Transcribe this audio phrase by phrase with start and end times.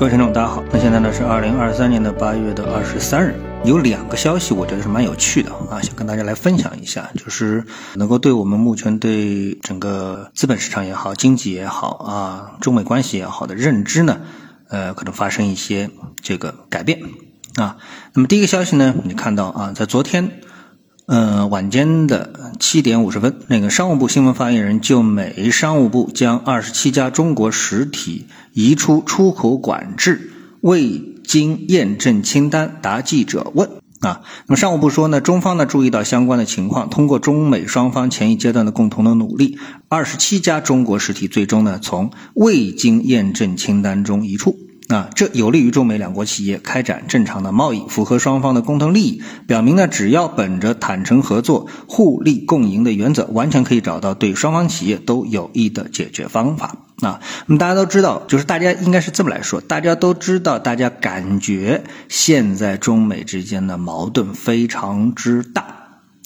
[0.00, 0.64] 各位听众，大家好。
[0.72, 7.62] 那现在呢是二零二三年的八月的二十三日，有两个消息，我觉得是蛮有趣的啊，想跟大家来分享一下，就是
[7.96, 14.22] 能够对我们目前对整个资本市场也好、经济也好啊、中美关系也好的认知呢，
[14.70, 15.90] 呃，可能发生一些
[16.22, 17.02] 这个改变
[17.56, 17.76] 啊。
[18.14, 20.40] 那么第一个消息呢，你看到啊，在昨天。
[21.10, 30.30] 呃，晚间的七点五十分，那个商务部新闻发言人就美商务部将二十七家中国实体移出出口管制
[30.60, 34.22] 未经验证清单答记者问啊。
[34.46, 39.58] 那么商务部说呢，中方呢注意到相关的情况，通过中美双方前一阶段的共同的努力，
[39.88, 44.56] 二十七家中国实体最终呢从未经验证清单中移出。
[44.90, 49.22] 啊，这有利于中美两国企业开展正常的贸易，符合双方的共同利益。
[49.46, 56.76] 表明呢，只要本着坦诚合作、互利共赢的原则，完全可以找到对双方企业都有益的解决方法。
[57.02, 65.76] 啊，那么大家都知道，就是大家应该是这么来说，大家都知道，大家感觉现在中美之间的矛盾非常之大。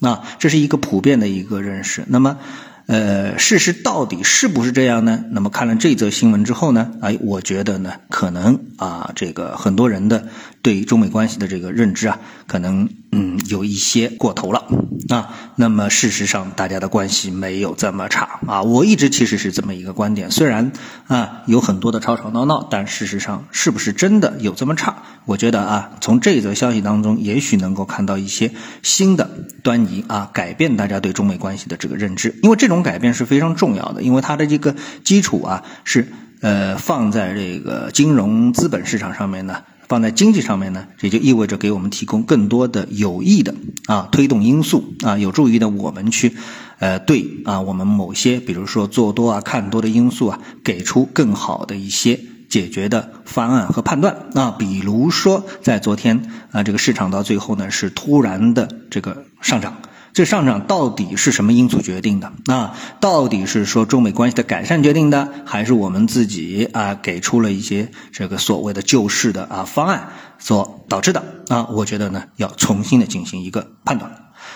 [0.00, 2.02] 啊，这是一个普遍的一个认识。
[2.08, 2.38] 那么。
[2.86, 5.24] 呃，事实到底是不是这样呢？
[5.30, 10.28] 那么看了这则新闻之后呢，哎，我觉得呢，可能啊，这个很多人的
[10.60, 14.66] 对中美关系的这个认知啊，可能嗯有一些过头了
[15.08, 15.30] 啊。
[15.56, 18.62] 那么事实上，大家的关系没有这么差啊。
[18.62, 20.72] 我一直其实是这么一个观点，虽然
[21.06, 25.03] 啊有很多的吵吵闹闹，但事实上是不是真的有这么差？
[25.24, 29.30] 我觉得啊，从这则消息当中，也许能够看到一些新的
[29.62, 32.84] 端倪啊，改变大家对中美关系的这个认知，因为这种。
[32.84, 43.54] 改变是非常重要的，因为它的这个基础啊是呃放在这个金融资本市场上面呢，放在经济上面呢，也就意味着给我们提供更多的有益的
[43.86, 46.34] 啊推动因素啊，有助于呢我们去
[46.78, 59.76] 呃对啊我们某些比如说做多啊看多的因素啊，给出更好的一些解决的方案和判断啊，比如说在昨天啊这个市场到最后呢是突然的这个上涨。
[60.12, 62.32] 这上涨到底是什么因素决定的？
[62.46, 71.24] 啊，到底是说中美关系的改善决定的，还是我们自己啊给出了一些这个所谓的救市的啊方案所导致的？
[71.48, 74.12] 啊，我觉得呢要重新的进行一个判断。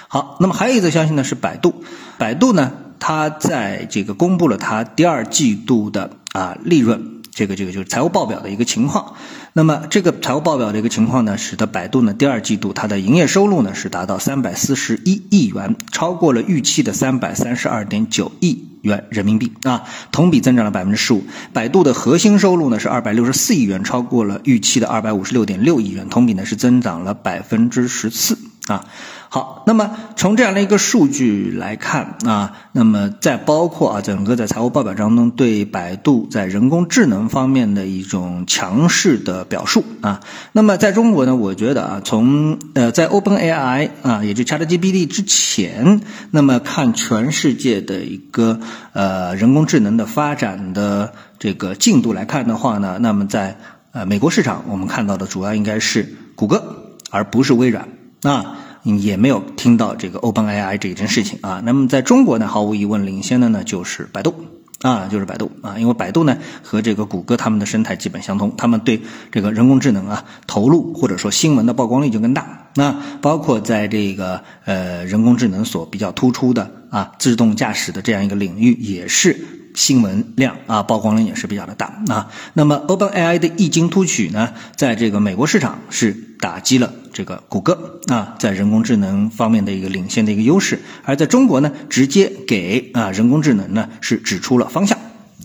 [0.07, 1.83] 好，那么还有一则消息呢是百度，
[2.19, 7.18] 百度呢它在这个公布了它第二季度的啊利润。
[7.39, 9.15] 这个这个就是财务报表的一个情况，
[9.53, 21.23] 那么这个财务报表的一个情况呢，使得百度呢第二季度它的营业收入呢是达到三百四十一亿元，超过了预期的三百三十二点九亿元人民币啊，同比增长了百分之十五。
[21.53, 28.37] 百度的核心收入呢是二百六十四亿元，超过了预期的二百五十六点六亿元，同比呢是增长了百分之十四
[28.69, 28.85] 啊。
[29.31, 40.21] 好，那么从这样的一个数据来看啊，那么再包括啊，整个在财务报表当中对百度在人工智能方面的一种强势的表述啊，
[40.53, 46.01] 那么在中国呢，我觉得啊，从呃在 OpenAI 啊，也就 ChatGPT 之前，
[46.31, 48.61] 那么看全世界的一个
[48.95, 53.59] 呃人工智能的发展的这个进度来看的话呢，那么在
[53.93, 57.91] 呃美国市场，我们看到的主要应该是谷歌，而不是微软
[58.23, 58.57] 啊。
[58.85, 61.61] 也没有听到这个 OpenAI 这一件事情啊。
[61.63, 64.35] 那么在中国呢，毫无疑问领先的呢就是百度
[64.81, 72.71] 啊，就是百度啊，因为百度呢和这个谷歌他们的生态基本相通，他们对这个人工智能啊投入或者说新闻的曝光率就更大。
[72.77, 79.39] 那包括在这个呃人工智能所比较突出的啊自动驾驶的这样一个领域，也是
[79.75, 82.31] 新闻量啊曝光量也是比较的大啊。
[82.55, 86.25] 那么 OpenAI 的异军突起呢，在这个美国市场是。
[86.41, 94.97] 打击了这个谷歌啊，在人工智能方面的一个领先的一个优势，而在中国呢，直接给啊人工智能呢是指出了方向。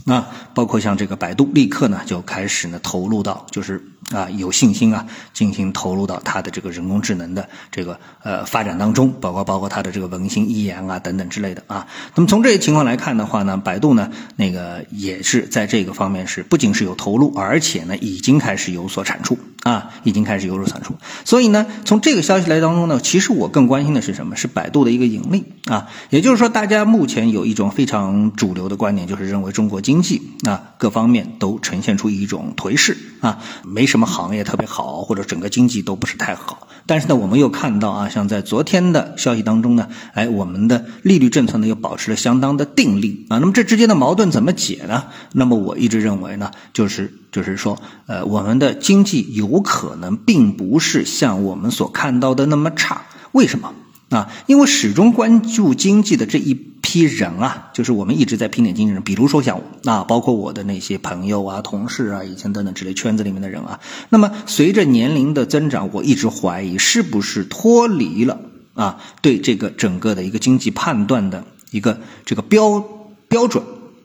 [0.05, 3.83] 啊，包括像这个百度，立刻呢就开始呢投入到就是。
[4.11, 11.87] 啊，有信心啊，进行投入到它的这个人工智能的这个呃发展当中，包括包括它的这个文心一言啊等等之类的啊。
[12.13, 20.95] 那么从这些情况来看的话呢，百度呢那个也是在这个方面是不仅是有投入，而且呢已经开始有所产出啊，已经开始有所产出。
[21.23, 24.35] 所以呢，从这个消息来当中呢，其实我更关心的是什么？
[24.35, 25.87] 是百度的一个盈利啊。
[26.09, 33.85] 也就是说，大家目前有一种非常主流的观点，就是认为中国经经济啊各方面都呈现出一种颓势啊，没。
[33.93, 43.37] 什么行业特别好，或者整个经济都不是太好，但是呢，我们又看到啊，像在昨天的消息当中呢，哎，我们的利率政策呢又保持了相当的定力啊。
[43.37, 45.03] 那么这之间的矛盾怎么解呢？
[45.31, 53.03] 那么我一直认为呢，就是就是说，呃，我们的经济有可能并不是像我们所看到的那么差。
[53.31, 53.75] 为什么
[54.09, 54.31] 啊？
[54.47, 56.72] 因为始终关注经济的这一。
[56.93, 63.79] 批人啊，就是我们一直在拼点经济人，比如说像啊，包括我的那些朋友啊、同事啊、以前等等之类圈子里面的人啊，
[64.09, 68.41] 那么随着年龄的增长，我一直怀疑是不是脱离了
[68.75, 72.85] 啊对这个整个的一个经济判断的一个这个标
[73.27, 73.63] 标准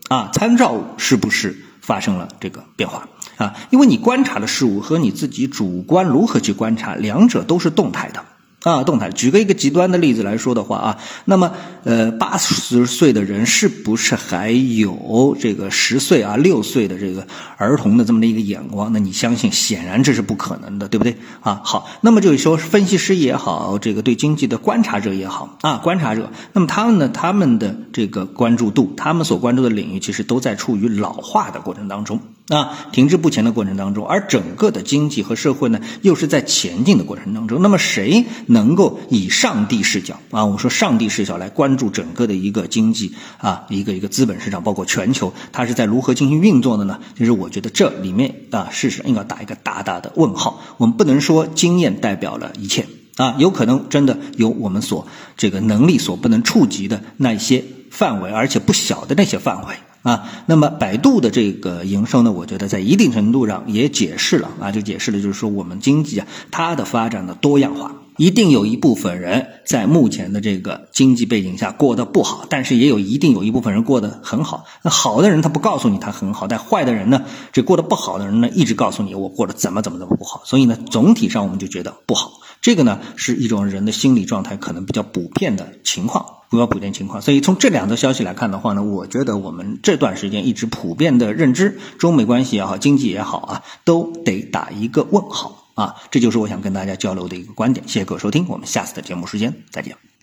[0.09, 3.07] 啊参照物是不是发生了这个变化
[3.37, 3.55] 啊？
[3.69, 8.25] 因为你观察的事物和你自己主观如何去观察，两者都是动态的。
[8.63, 9.11] 啊，动态。
[9.11, 11.53] 举个一个极端的例子来说的话啊，那么
[11.85, 17.27] 呃，八十岁的人是不是还有这个十岁啊、六岁的这个
[17.57, 18.93] 儿童的这么的一个眼光？
[18.93, 21.17] 那你相信，显然这是不可能的，对不对？
[21.41, 32.21] 啊，好，那么就是说，分析师也好，这个对经济的观察者也好啊，观察者，那么他们呢，他们的这个关注度，他们所关注的领域，其实都在处于老化的过程当中。
[32.49, 37.61] 啊，停滞不前的过程当中，而整个的经济和社会呢，又是在前进的过程当中。
[37.61, 46.99] 那么，谁能够以上帝视角啊，我们说上帝视角来关注整个的一个经济啊，一个一个资本市场，包括全球，它是在如何进行运作的呢？
[47.19, 50.63] 其实，我觉得这里面啊，事实上应该打一个大大的问号。
[50.79, 52.87] 我们不能说经验代表了一切
[53.17, 55.07] 啊，有可能真的有我们所
[55.37, 59.75] 这个能力所不能触及的那些范围，而且不小的那些范围。
[60.09, 74.65] 啊，那么百度的这个营收呢，我觉得在一定程度上也解释了啊，就解释了，就是说我们经济啊，它的发展的多样化，一定有一部分人在目前的这个经济背景下过得不好，但是也有一定有一部分人过得很好。
[74.83, 80.41] 那好的人他不告诉你他很好，但坏的人呢，这过得不好的人呢，一直告诉你我过得怎么怎么怎么不好。
[80.47, 82.33] 所以呢，总体上我们就觉得不好。
[82.61, 86.35] 这个呢，是一种人的心理状态可能比较普遍的情况。
[86.51, 97.87] 比较普遍情况，所以从这两则消息来看的话呢，我觉得我们这段时间一直普遍的认知，中美关系也好，经济也好啊，都得打一个问号啊，这就是我想跟大家交流的一个观点。
[97.87, 100.18] 谢谢各位收听，我们下次的节目时间再见。